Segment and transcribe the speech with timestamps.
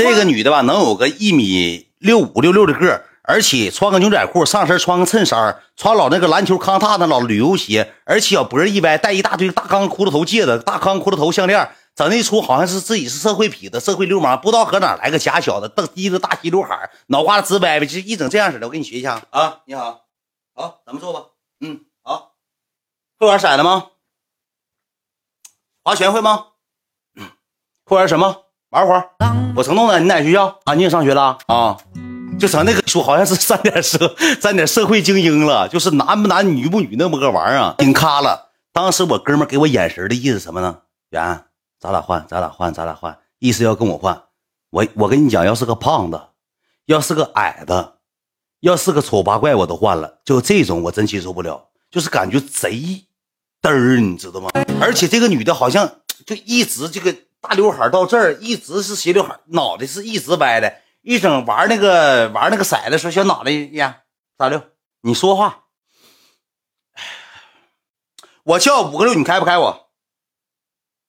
[0.00, 18.66] 这个女的吧，能有个一米六五六六的个儿，而且穿个牛仔裤，上身穿个衬衫，穿老那个篮球康踏那老旅游鞋，而且小脖一歪，戴一大堆大钢骷髅头戒指，大钢骷髅头项链，整那一出好像是自己是社会痞子、社会流氓，不知道搁哪来个假小子，瞪低着大齐刘海，脑瓜子直歪歪，就一整这样式的。
[18.66, 19.60] 我给你学一下啊！
[19.66, 20.06] 你好，
[20.54, 21.26] 好，咱们坐吧。
[21.60, 22.32] 嗯，好。
[23.18, 23.88] 会玩骰子吗？
[25.82, 26.46] 划拳会吗？
[27.84, 28.44] 会玩什么？
[28.70, 29.10] 玩会儿。
[29.56, 30.74] 我承诺的，你哪学校啊？
[30.74, 31.76] 你也上学了啊？
[32.38, 38.50] 就整那个说，好像是沾点社，沾点社会精英了，就是男不男女不女那么个玩意儿，顶咖了。
[38.72, 40.78] 当时我哥们给我眼神的意思什么呢？
[41.10, 41.44] 远，
[41.80, 44.22] 咱俩换，咱俩换，咱俩换，意思要跟我换。
[44.70, 46.20] 我我跟你讲，要是个胖子，
[46.86, 47.96] 要是个矮的，
[48.60, 50.20] 要是个丑八怪，我都换了。
[50.24, 52.70] 就这种，我真接受不了，就是感觉贼
[53.60, 54.48] 嘚儿，你知道吗？
[54.80, 55.90] 而且这个女的好像
[56.24, 57.12] 就一直这个。
[57.40, 60.72] 大刘海到这儿，一直是斜刘海，脑袋是一直歪的。
[61.02, 64.02] 一整玩那个玩那个骰子时候，小脑袋呀，
[64.36, 64.62] 大六，
[65.00, 65.64] 你说话。
[68.44, 69.90] 我叫五个六，你开不开我？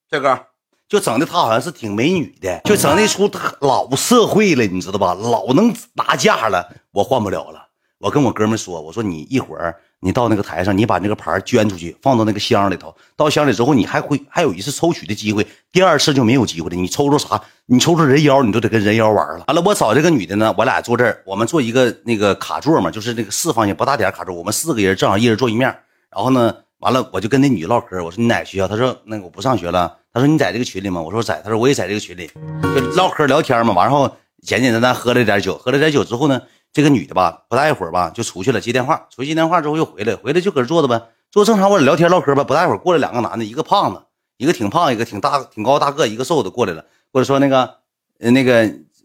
[0.09, 0.47] 这哥
[0.87, 5.13] 就整的他好像是挺美女的，就整那出老社会了，你知道吧？
[5.13, 7.67] 老能拿架了，我换不了了。
[7.97, 9.81] 我跟我哥们说，我说你一会儿。
[10.03, 12.93] 你到那个台上，你把那个牌捐出去，放到那个箱里头。
[13.15, 16.75] 到箱里之后，你还会还有一次抽取的机会，第二次就没有机会了。
[16.75, 17.39] 你抽着啥？
[17.67, 19.45] 你抽着人妖，你都得跟人妖玩了。
[19.47, 25.67] 完了，我找这个女的呢，我俩坐这儿，我们坐一个那个卡座嘛，就是那个四方形不大点卡座，我们四个人正好一人坐一面。
[26.09, 28.67] 然后呢，完了我就跟那女的唠嗑，我说你哪个学校？
[28.67, 29.97] 她说那个我不上学了。
[30.11, 30.99] 她说你在这个群里吗？
[30.99, 31.39] 我说在。
[31.43, 32.27] 她说我也在这个群里，
[32.63, 33.71] 就唠嗑聊天嘛。
[33.75, 36.41] 完后简简单单喝了点酒，喝了点酒之后呢。
[36.73, 39.07] 这个女的吧，不大一会儿吧，就出去了，接电话。
[39.09, 42.43] 出去接电话之后又回来，回来就搁这坐着呗，坐正常我俩聊天唠嗑吧。
[42.43, 44.01] 不大一会儿过来两个男的，一个胖子，
[44.37, 46.85] 一个挺胖，一个挺大挺高大个，一个瘦的过来了。
[47.11, 47.75] 过来说那个，
[48.19, 48.63] 那个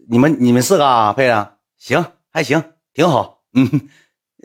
[0.08, 2.62] 你们你们四个啊，配啊，行还行，
[2.94, 3.40] 挺好。
[3.54, 3.88] 嗯，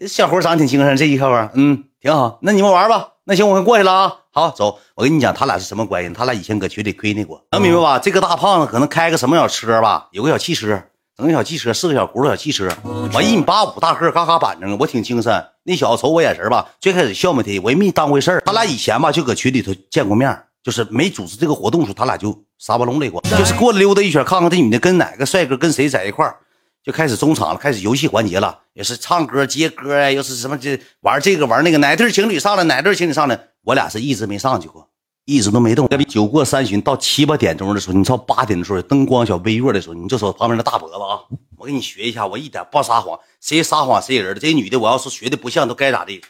[0.08, 2.40] 小伙长得挺精神，这一会儿嗯挺好。
[2.42, 3.10] 那你们玩吧。
[3.24, 4.18] 那行，我先过去了啊。
[4.32, 4.80] 好，走。
[4.96, 6.12] 我跟你讲，他俩是什么关系？
[6.12, 8.00] 他俩以前搁群里亏那过，能明白吧？
[8.00, 10.82] 这个大胖子可能开个什么小车吧，有个小汽车。
[11.18, 12.68] 整个小汽车，四个小轱辘小汽车，
[13.14, 15.46] 我一米八五大个，嘎嘎板正，我挺精神。
[15.64, 18.42] 那小子瞅我眼神吧，最开始笑没提，我也没当回事儿。
[18.46, 26.38] 他俩以前吧就搁群里头见过面，就是没组织这个活动时候，他俩就沙巴龙来过，就是过来溜达一圈，看看这女的跟哪个帅哥跟谁在一块儿，
[26.84, 34.88] 就开始中场了，开始游戏环节了，也是唱歌接歌呀，又是什么这玩这个玩那个，哪对情侣上来，哪对情侣上来，我俩是一直没上去过。
[35.26, 35.88] 一直都没动。
[36.08, 41.24] 酒过三巡，到七八点钟的时候，你到八点的时候，灯光小微弱的时候，你就瞅旁边那大脖子啊！
[41.58, 44.40] 我给你学一下，我一点不撒谎，谁撒谎谁人的。
[44.40, 46.24] 这女的，我要是学的不像，都该咋地。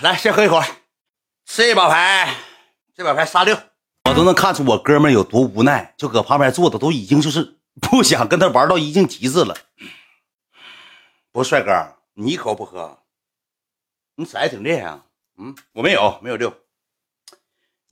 [0.00, 0.60] 来，先喝一口，
[1.44, 2.34] 这把牌，
[2.94, 3.56] 这把牌杀六，
[4.08, 9.54] 我都能看出我哥们有多无奈，就搁旁边坐着，都已经就是不想跟他玩到一定极致了。
[11.30, 12.98] 不是帅哥，你一口不喝，
[14.16, 15.04] 你色挺厉害啊。
[15.38, 16.52] 嗯，我没有，没有六。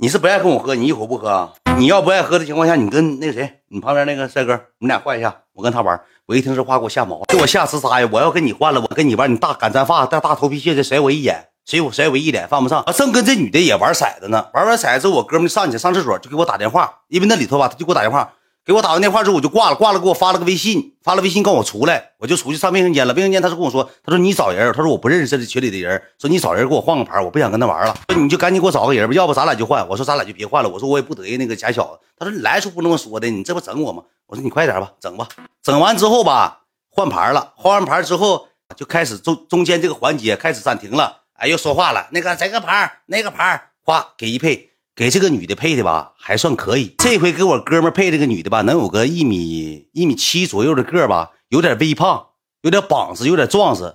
[0.00, 1.52] 你是不爱跟我喝，你一口不喝啊。
[1.76, 6.00] 你要不爱喝的情况下，你跟那个谁，你旁边那个帅哥，你俩换一下，我跟他玩。
[6.26, 8.08] 我一听这话，给 我吓毛了，给我吓呲啥呀？
[8.12, 12.84] 我要跟你换了，我跟你玩，你大敢簪发，带大头皮屑的，甩我一眼，谁我甩我一脸，犯不上。
[12.94, 18.32] 正跟这女的也玩骰子呢，玩完骰子之后，我哥们上去上厕所，就给我打电话，因为那里头吧，他就给我打电话。
[18.68, 23.14] 给我打完电话之后，我就挂了，挂了，给我发了个微信，发了微信，告我出来，我就出去上卫生间了。
[23.14, 29.88] 卫生间，他是跟我说，他说你找人，他说我不认识这群里的人，说你找人给我换个牌，我不想跟他玩了，说你就赶紧给我找个人吧，要不咱俩就换。
[29.88, 32.00] 我说咱俩就别换了，我说我也不得意那个假小子。
[32.18, 34.02] 他说你来时候不那么说的，你这不整我吗？
[34.26, 35.26] 我说你快点吧，整吧。
[35.62, 44.67] 整完之后吧，换牌了，换完牌之后就开始中中间这个环节开始暂停了，哎，又说话了，那个这个牌，那个牌，哗给一配。
[44.98, 46.92] 给这个女的配的吧，还算可以。
[46.98, 52.30] 这回给我哥们配这个女的吧，能有个一米一米七左右的个吧，有点微胖，
[52.62, 53.94] 有点膀子，有点壮实，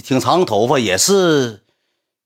[0.00, 1.64] 挺长头发，也是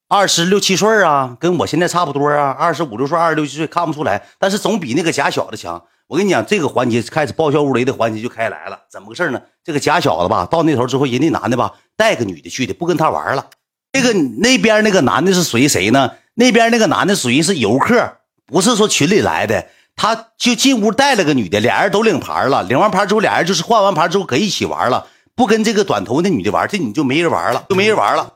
[0.09, 5.83] 二十六七岁啊，跟我现在差不多啊，二十五六岁，二十六七岁看不出来，但是总比那个假小子强。
[6.07, 9.41] 我跟你讲，这个环节开始爆笑乌雷的环节就开来了，怎么个事呢？
[9.65, 13.47] 这个假小子吧，到那头之后，人家男的吧带个女的去的，不跟他玩了。
[13.91, 16.11] 这个那边那个男的是属于谁呢？
[16.35, 28.35] 那边那个男的属于是游客，不是说群里来的，他就进屋带了个女的，俩人都领牌了，领完牌之后，俩人就是换完牌之后可以一起玩了，不跟这个短头那女的玩，这你就没人玩了，就没人玩了，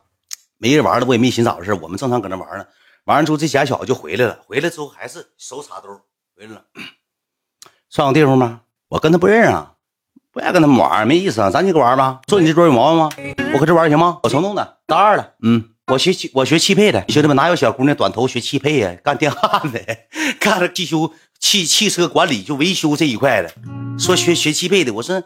[0.58, 2.66] 没人玩了，我也没寻咋回事，我们正常搁那玩呢，
[3.04, 5.88] 玩完了之后这假小子就回来了，回来之后还是手插兜
[6.36, 6.62] 回来了，
[7.88, 8.60] 上个地方吗？
[8.88, 9.72] 我跟他不认识啊，
[10.32, 13.10] 不爱跟他们玩，没意思啊，咱几个玩吧，坐你这桌有毛病吗？
[13.54, 14.18] 我搁这玩行吗？
[14.22, 15.70] 我承弄的，大二了，嗯。
[15.92, 18.96] 我学汽，我学汽配的，兄弟们哪有小姑娘短头学汽配呀？
[19.04, 19.80] 干电焊的，
[20.40, 23.52] 干了汽修汽汽车管理就维修这一块的。
[23.96, 25.22] 说学学汽配的，我说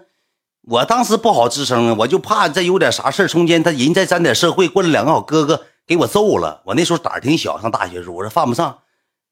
[0.68, 6.60] 我当时不好吱声啊，我就怕再有点啥事中间他人再沾点社会，过来两个好哥哥给我揍了。
[6.66, 8.76] 我那时候胆儿挺小，上大学时候，我说犯不上。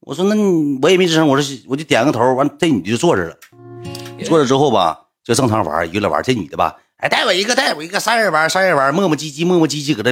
[0.01, 0.35] 我说那
[0.81, 3.37] 我也没吱声，我说我就点个头，完这女的就坐这了。
[4.25, 6.23] 坐着之后吧，就正常玩，娱乐玩。
[6.23, 10.11] 这女的吧，哎，带我一个，带我一个，三人玩，三人玩，磨磨唧唧，磨磨唧唧，搁这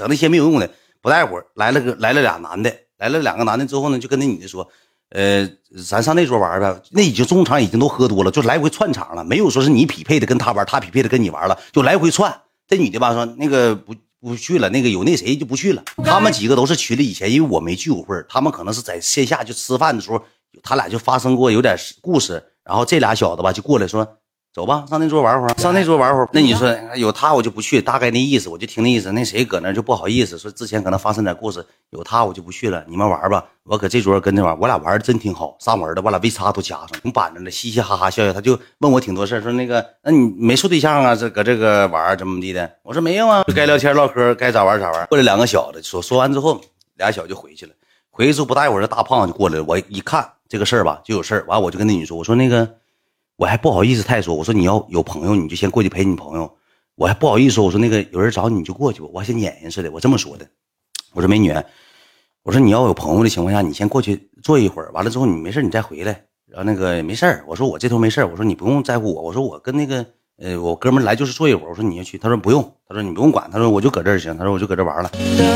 [0.00, 0.70] 整那些没有用的。
[1.02, 4.68] 不大会儿来了个来了俩男的，来了两个男的之后呢，就跟那女的说，
[5.10, 5.48] 呃，
[5.86, 6.82] 咱上那桌玩呗。
[6.90, 12.42] 那已经中场已经都喝多了，就来回串场了，没有说是你匹配的跟他玩，他匹配的跟你玩了，就来回串。
[12.68, 15.82] 这女的吧说那个不不去了，那个有那谁就不去了。
[16.04, 20.22] 他们几个都是群里以前，因为我没聚过会他们可能是在线下就吃饭的时候，
[20.62, 22.42] 他俩就发生过有点故事。
[22.62, 24.06] 然后这俩小子吧就过来说。
[24.52, 25.54] 走吧，上那桌玩会儿。
[25.56, 26.28] 上那桌玩会儿。
[26.32, 29.12] 那你说有他我就不去，大概那意思，我就听那意思。
[29.12, 32.84] 那谁搁那就不好意思说，之前可能发生点故事，有他我就不去了。
[32.88, 34.58] 你们玩吧，我搁这桌跟那玩。
[34.58, 38.32] 我俩玩的真挺好，上门的，我俩 V 叉都加上，挺板着的，嘻嘻哈哈笑笑。
[38.32, 41.14] 他就问我挺多事说那个，那你没处对象啊？
[41.14, 42.68] 这搁这个玩怎么地的？
[42.82, 45.06] 我说没有啊，该聊天唠嗑，该咋玩咋玩。
[45.06, 46.60] 过来两个小子说说完之后，
[46.96, 47.72] 俩小就回去了。
[48.10, 49.64] 回去之后不大一会儿，这大胖子就过来了。
[49.68, 51.44] 我一看这个事儿吧，就有事儿。
[51.46, 52.68] 完我就跟那女说，我说那个。
[53.40, 56.58] 我还不好意思太说，我说你要有朋友，你就先过去陪你朋友。
[56.94, 59.08] 我还不好意思说，我说那个有人找你，你就过去吧。
[59.14, 60.46] 我还像撵人似的，我这么说的。
[61.14, 61.50] 我说美女，
[62.42, 66.22] 我说你要有朋友的情况下，你先过去坐一会儿，完了之后你没事你再回来。
[66.44, 70.04] 然后那个没事我说我这头没事我说你不用在乎我，我说我跟那个
[70.36, 71.70] 呃我哥们来就是坐一会儿。
[71.70, 75.10] 我说你要去，他说不用，他说你不用管，他说我就搁这儿行，他说我就搁这玩了。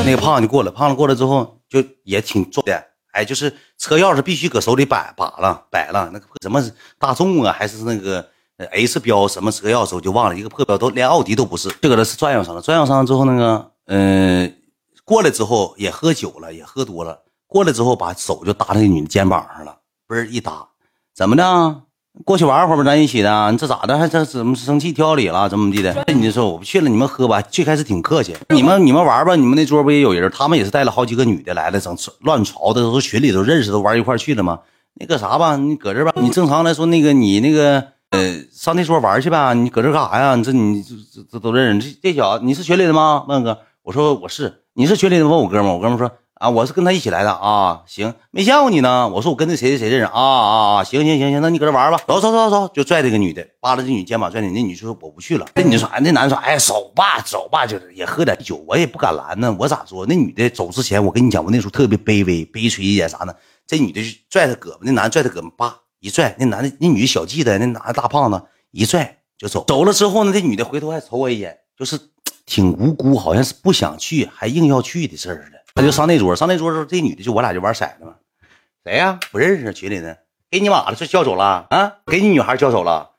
[0.06, 2.82] 那个胖子就过来，胖子过来之后就也挺重的。
[3.14, 6.60] 哎，就是车钥匙必须搁手里摆把了，摆了那个什么
[6.98, 12.60] 大众啊，还是那个 H 标什么车钥匙，我就忘了一个破标，都连奥迪都不是，就搁那是转悠上了。
[12.60, 14.52] 转悠上了之后，那个嗯，
[15.04, 19.78] 过来之后也喝酒了，也喝多了，过来之后把手就搭那个女的肩膀上了，
[20.08, 20.68] 嘣一搭，
[21.14, 21.82] 怎么的？
[22.22, 23.50] 过去玩会儿吧，咱一起的。
[23.50, 23.98] 你这咋的？
[23.98, 25.48] 还这怎么生气挑理了？
[25.48, 26.04] 怎么地的？
[26.06, 27.42] 那你就说我不去了，你们喝吧。
[27.42, 29.34] 最开始挺客气，你们你们玩吧。
[29.34, 30.30] 你们那桌不也有人？
[30.30, 34.60] 他们也是带了好几个女的来了，整乱吵的，都群里都认识，都玩一块去了吗？
[34.94, 36.12] 那个啥吧，你搁这吧。
[36.20, 39.52] 你正常来说，那个你那个呃，上那桌玩去吧。
[39.52, 40.36] 你搁这干啥呀？
[40.36, 40.94] 你这你这
[41.32, 41.90] 这都认识。
[41.90, 43.24] 这这小子，你是群里的吗？
[43.26, 44.60] 问哥，我说我是。
[44.74, 45.26] 你是群里的？
[45.26, 46.10] 问我哥们，我哥们说。
[46.44, 49.08] 啊，我是跟他一起来的啊，行，没见过你呢。
[49.08, 55.46] 我说我跟那谁谁谁认识啊啊啊，行行行行，那你搁这玩吧，走走走走，就拽这个女的，扒拉这女肩膀拽你，那女说我不去了。
[55.54, 60.04] 那女说，哎，那男的说，哎，走吧走吧，就是也喝点酒，我也不敢拦呢，我咋说？
[60.04, 63.34] 那女的走之前，我跟你讲，我那时候特别卑微，悲催一点啥呢？
[63.66, 68.38] 这女的拽他胳膊，那男的拽他胳膊，叭一拽，那男的那女的小记得，那男的大胖子
[68.70, 69.64] 一拽就走。
[69.66, 71.98] 走了之后呢，这女的回头还瞅我一眼，就是
[72.44, 75.63] 挺无辜，好像是不想去，还硬要去的事儿的。
[75.74, 78.14] 他就上那桌，上那桌时候，这女的就我俩就玩骰子嘛。
[78.84, 79.18] 谁呀？
[79.32, 80.16] 不认识，群里的。
[80.48, 81.96] 给你妈了，就叫走了啊？
[82.06, 83.10] 给你女孩叫走了？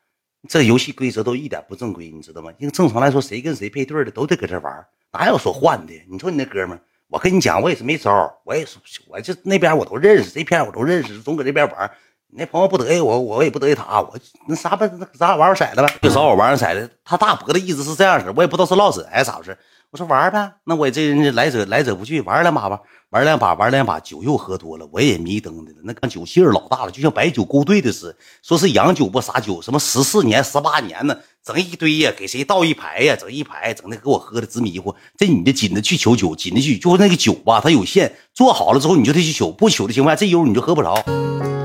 [0.48, 2.50] 这游戏规则都一点不正规，你知道吗？
[2.58, 5.94] 因为正常来说，谁跟谁配对的都得搁这玩，哪有说换的？
[6.10, 6.80] 你说你那哥们，
[7.10, 11.92] 我跟你讲，我也是没招，我也是，我就那边我都认识，这片我都认识，总搁这边玩。
[12.28, 14.18] 你那朋友不得意我，我也不得意他，我
[14.48, 16.90] 那啥吧，咱俩玩玩骰子呗，就找我玩玩骰子。
[17.04, 19.58] 他大伯的意思是这样式，我也不知道是唠嗑还是咋回事。
[19.96, 22.82] 我说玩呗，那我这人来者来者不拒，玩两把吧，
[23.12, 25.78] 玩两把，玩两把，酒又喝多了，我也迷瞪的了。
[25.84, 28.18] 那酒劲儿老大了，就像白酒勾兑的似的。
[28.44, 34.94] 说是洋酒不啥酒，什么十四年、十八年呢，整一堆呀，给谁倒一排呀，整一排，整的给我喝的直迷糊。
[35.18, 40.94] 这女的紧的去求酒，紧的去，就那个酒吧，它有限，做好了之后你就得去求，不求的情况下，这悠你就喝不着，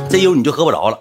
[0.09, 1.01] 这悠你就喝不着了，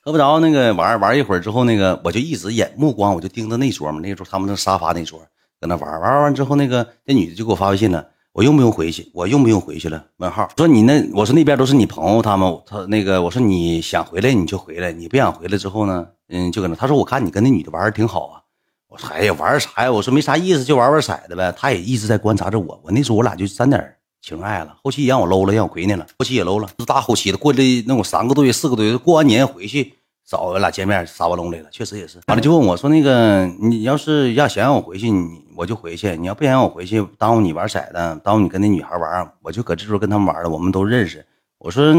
[0.00, 0.40] 喝不着。
[0.40, 5.20] 那个玩玩一会儿之后，那个我就一直眼目光我就盯着那桌嘛，那桌他们那沙发那桌。
[5.60, 9.10] 搁那玩玩完之后，那个那女的就给我发微信了，我用不用回去？
[9.12, 10.04] 我用不用回去了？
[10.18, 16.74] 问号说你那，我说那边都是你朋友他们，他那个我说你想回来你就回来，你不想回来之后呢，嗯，就搁那。
[16.74, 18.40] 他说我看你跟那女的玩的挺好啊。
[18.88, 19.90] 我说哎呀，玩啥呀？
[19.90, 21.52] 我说没啥意思，就玩玩骰子呗。
[21.56, 22.80] 他也一直在观察着我。
[22.84, 23.84] 我那时候我俩就沾点
[24.22, 27.36] 情爱了，后期让我搂了，让我回去了，后期也搂了，是大后期的。
[27.36, 29.94] 过了那种三个多月、四个多月，过完年回去。
[30.26, 32.20] 找我俩见面撒完龙来了，确实也是。
[32.26, 40.48] 完了就问我说：“那个，你要是要想让我回去，你我就回去；你要不想让我回去，耽误你玩骰子，耽误你跟那女孩玩，我就搁这桌跟他们玩了。
[40.48, 41.26] 我们都认识。
[41.58, 41.92] 我说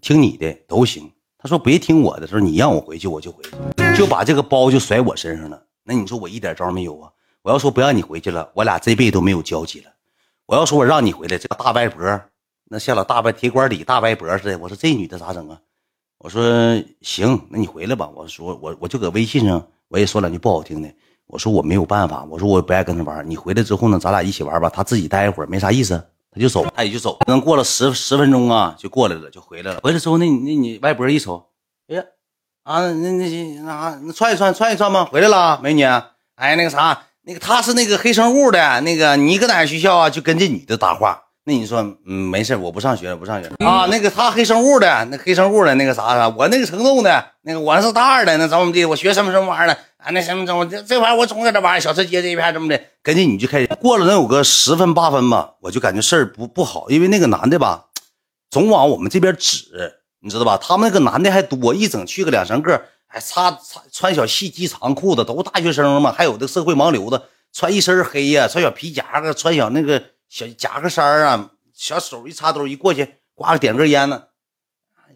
[0.00, 1.08] 听你的都行。
[1.38, 5.62] 他说别听我的，说你让我回去我就回去，就把这个包就甩我身上了。
[5.84, 7.08] 那你说我一点招没有啊？
[7.42, 9.90] 我要说不让你回去了，我俩这辈子都没有交集了。
[10.46, 12.20] 我要说我让你回来，这个大歪脖，
[12.64, 14.58] 那像老大歪铁管里大歪脖似的。
[14.58, 15.56] 我说这女的咋整啊？”
[16.18, 16.42] 我说
[17.02, 18.10] 行，那你回来吧。
[18.12, 20.92] 我说我我就搁微信上，我也说两句不好听的。
[21.28, 23.28] 我说我没有办法，我说我不爱跟他玩。
[23.28, 24.70] 你回来之后呢，咱俩一起玩吧。
[24.70, 27.16] 他自己待一会儿没啥意思，他就走，他也就走。
[27.26, 29.80] 可能过了十十分钟啊，就过来了，就回来了。
[29.82, 31.46] 回来之后，那那你外婆一瞅，
[31.88, 32.04] 哎呀，
[32.62, 33.28] 啊，那那
[33.62, 35.04] 那那串一串串一串吧？
[35.04, 35.84] 回来了，美女。
[36.36, 40.10] 哎，那个啥，那个他是那个黑生物的，那个你搁哪学校啊？
[40.10, 41.24] 就跟这女的搭话。
[41.48, 43.86] 那你说，嗯，没事，我不上学了，不上学了啊。
[43.86, 48.84] 那个他黑生物的，那黑生物的那个啥啥，我那个城东的，那个我是大二的，那怎么地？
[48.84, 50.10] 我学什么什么玩意儿的啊？
[50.10, 52.80] 那什么怎么这这玩意儿我总搁这玩意儿小吃街这一片怎么的？
[53.00, 57.84] 跟着你就开始过了能有个十分八分吧，我就感觉事儿不不好，因为那个男的吧，
[58.50, 60.58] 总往我们这边指，你知道吧？
[60.60, 67.22] 他们那个男的还多，一整去个两三个，还擦擦穿小细机长裤子，都大学生嘛，还有的社会盲流子，
[67.52, 70.02] 穿一身黑呀，穿小皮夹克，穿小那个。
[70.28, 74.24] 小夹克衫啊，小手一插兜，一过去，刮个点根烟呢，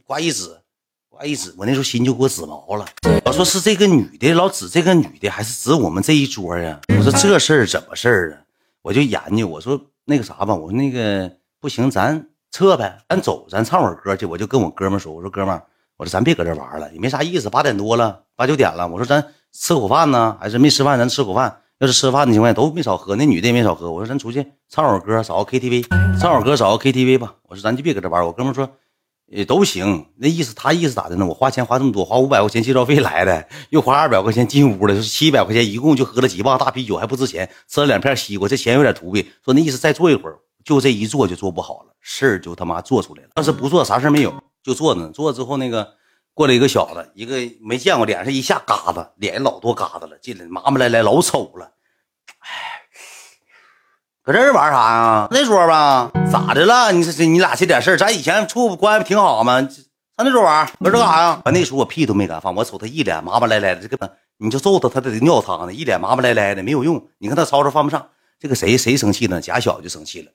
[0.04, 0.60] 刮一指，
[1.08, 2.86] 刮一指，我那时候心就给我指毛了。
[3.24, 6.80] 我说是这个女的老指这个女的，还是指我们这一桌呀？
[6.96, 8.42] 我说这事儿怎么事儿啊？
[8.82, 14.24] 我就研究，我说那个啥吧，我说那个不行，咱撤呗，咱走，咱唱会儿歌去。
[14.26, 15.62] 我就跟我哥们说，我说哥们儿，
[15.96, 21.60] 我说咱别搁这玩了，也没啥意思，八点多了，八九点了，我说咱吃口饭呢，还是没吃饭，咱吃口饭。
[21.80, 23.90] 要是吃饭的情况下都没少喝，那女的也没少喝。
[23.90, 25.86] 我说咱出去唱会儿歌，找个 KTV，
[26.20, 27.36] 唱会儿歌，找个 KTV 吧。
[27.48, 28.22] 我说咱就别搁这玩。
[28.26, 28.68] 我哥们说，
[29.28, 30.04] 也都行。
[30.16, 31.24] 那意思他意思咋的呢？
[31.24, 37.48] 我花钱花这么多，花五百块钱介绍费来的，又花二百块钱进屋的，是七百块钱，一共就喝了几磅大啤酒，还不值钱。
[37.66, 39.26] 吃了两片西瓜，这钱有点图呗。
[39.42, 43.30] 说那意思再坐一会儿，就这一坐就坐不好了，事儿就他妈做出来了。
[43.36, 45.10] 要是不做，啥事没有，就坐呢。
[45.14, 45.94] 坐了之后那个。
[46.40, 51.72] 过来一个小子，一个没见过，脸上一下疙瘩，脸老多疙瘩了，进来麻麻赖赖，老丑了。
[52.38, 52.80] 哎，
[54.22, 55.28] 搁这儿玩啥呀？
[55.30, 56.92] 那桌吧，咋的了？
[56.92, 59.60] 你这你俩这点事儿，咱以前处关系不挺好吗？
[59.60, 59.68] 上
[60.16, 61.42] 那桌玩，搁这干啥呀？
[61.44, 67.06] 那时候我屁都没敢放，我瞅他一脸麻麻赖赖的，这个你就揍他，他得尿汤呢，一脸麻麻赖赖的，没有用。
[67.18, 69.42] 你看他吵吵犯不上，这个谁谁生气呢？
[69.42, 70.32] 假小子就生气了。